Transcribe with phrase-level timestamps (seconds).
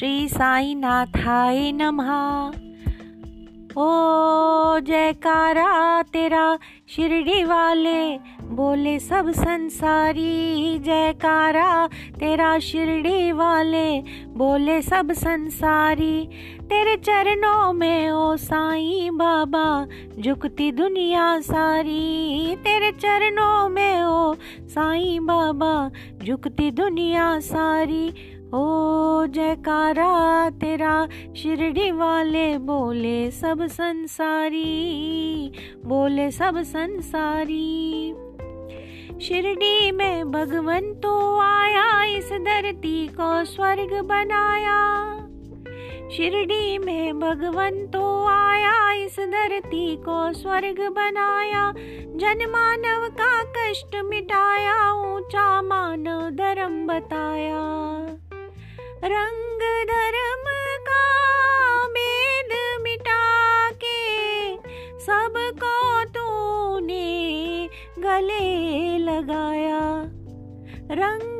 [0.00, 2.48] श्री साई नाथाय नमः।
[3.76, 3.88] ओ
[4.78, 11.86] जयकारा तेरा शिरडी वाले, बोले सब संसारी। जयकारा
[12.18, 16.28] तेरा शिरडी वाले, बोले सब संसारी।
[16.62, 19.86] तेरे चरणों में ओ साईं बाबा,
[20.20, 25.90] झुकती दुनिया सारी। तेरे चरणों में ओ साईं बाबा,
[26.24, 35.52] झुकती दुनिया सारी। ओ जयकारा, तेरा शिरडी वाले बोले सब संसारी,
[35.84, 38.12] बोले सब संसारी।
[39.20, 44.80] शिरडी में भगवन तो आया, इस धरती को स्वर्ग बनाया।
[46.10, 51.72] शिरडी में भगवन तो आया, इस धरती को स्वर्ग बनाया।
[52.16, 57.60] जन मानव का कष्ट मिटाया, ऊँचा मानव धर्म बताया।
[59.04, 60.44] रंग धर्म
[60.88, 61.04] का
[61.88, 62.50] भेद
[62.82, 64.56] मिटा के
[65.00, 67.08] सबको तूने
[67.98, 69.80] गले लगाया।
[70.92, 71.39] रंग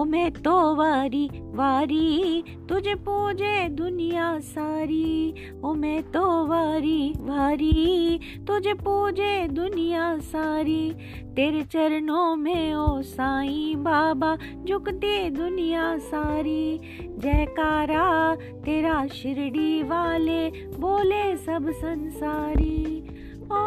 [0.00, 5.34] ओ मैं तो वारी वारी, तुझे पूजे दुनिया सारी।
[5.64, 10.92] ओ मैं तो वारी वारी, तुझे पूजे दुनिया सारी।
[11.36, 14.36] तेरे चरणों में ओ साईं बाबा,
[14.68, 16.80] झुकते दुनिया सारी।
[17.18, 23.08] जयकारा तेरा शिरडी वाले, बोले सब संसारी।
[23.52, 23.66] ओ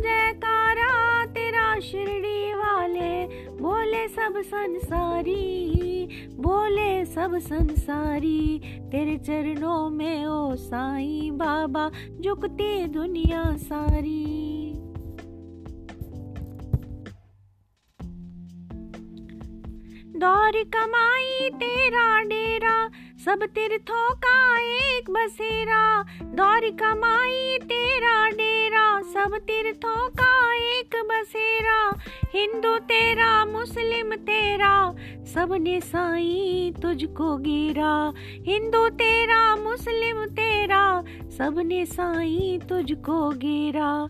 [0.00, 1.15] जयकारा
[1.80, 3.26] शिरडी वाले,
[3.62, 8.58] बोले सब संसारी, बोले सब संसारी,
[8.92, 14.26] तेरे चरणों में ओ साईं बाबा, झुकते दुनिया सारी।
[20.16, 22.90] दौर कमाई तेरा डेरा
[23.26, 31.94] सब तीर्थों का एक बसेरा। दौर कमाई, तेरा डेरा। सब तीर्थों का एक बसेरा।
[32.34, 34.94] हिंदू तेरा, मुस्लिम तेरा।
[35.34, 38.12] सबने साई तुझको गिरा
[38.46, 41.04] हिंदू तेरा, मुस्लिम तेरा।
[41.38, 44.08] सबने साई तुझको गिरा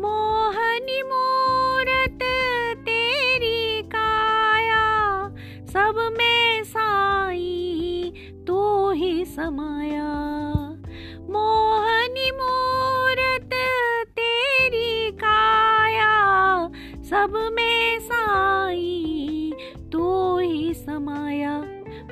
[0.00, 1.29] मोहनी मूरत
[9.60, 10.08] समाया
[11.30, 13.50] मोहनी मूरत
[14.16, 16.12] तेरी काया,
[17.02, 19.52] सब में साई
[19.92, 21.58] तू ही समाया।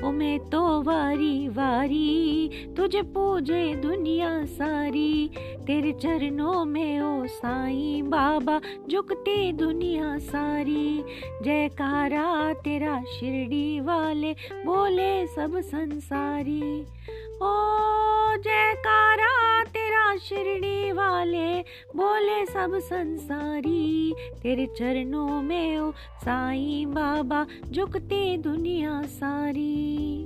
[0.04, 5.30] ओ मैं तो वारी वारी, तुझे पूजे दुनिया सारी।
[5.66, 8.60] तेरे चरणों में ओ साईं बाबा,
[8.90, 11.04] झुकते दुनिया सारी।
[11.42, 14.32] जयकारा तेरा शिरडी वाले,
[14.66, 16.86] बोले सब संसारी।
[17.42, 17.50] ओ,
[18.36, 21.60] जयकारा, तेरा शिरडी वाले,
[21.96, 30.24] बोले सब संसारी। तेरे चरणों में ओ साईं बाबा, झुकते दुनिया सारी।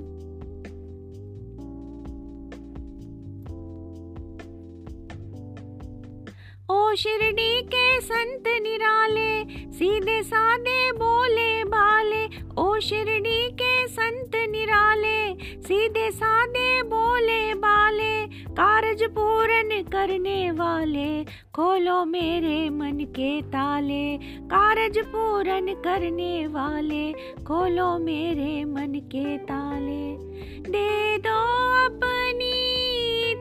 [6.70, 12.26] ओ, शिरडी के संत निराले, सीधे सादे बोले बाले।
[12.58, 22.70] ओ, शिरडी के संत निराले, सीधे सादे बोले बाले, कारज पूरन करने वाले, खोलो मेरे
[22.70, 27.12] मन के ताले, कारज पूरन करने वाले,
[27.44, 30.32] खोलो मेरे मन के ताले।
[30.70, 31.38] दे दो
[31.86, 32.52] अपनी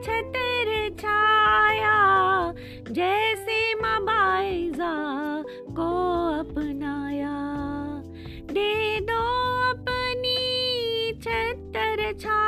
[0.03, 2.31] छतर छाया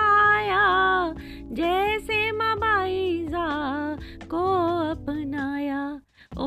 [0.03, 0.63] छाया
[1.57, 3.47] जैसे मबाइजा
[4.33, 4.43] को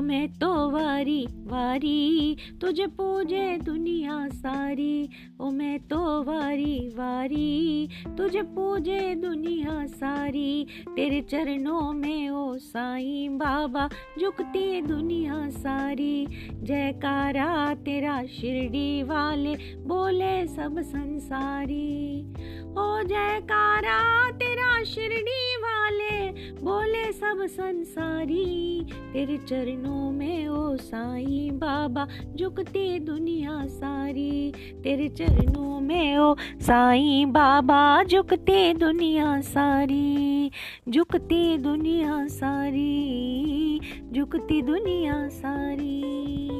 [0.00, 5.08] मैं तो वारी वारी, तुझे पूजे दुनिया सारी।
[5.40, 7.88] ओ मैं तो वारी वारी,
[8.18, 10.66] तुझे पूजे दुनिया सारी।
[10.96, 13.88] तेरे चरणों में ओ साईं बाबा,
[14.20, 16.26] झुकती दुनिया सारी।
[16.62, 22.20] जयकारा तेरा शिरडी वाले, बोले सब संसारी।
[22.78, 25.35] ओ जयकारा तेरा शिरडी
[27.46, 34.52] संसारी, तेरे चरणों में ओ साईं बाबा, झुकते दुनिया सारी।
[34.84, 40.50] तेरे चरणों में ओ साईं बाबा, झुकते दुनिया सारी।
[40.88, 43.80] झुकते दुनिया सारी,
[44.12, 46.55] झुकती दुनिया सारी।